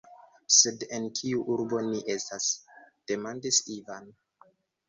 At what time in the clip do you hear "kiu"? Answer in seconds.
1.19-1.43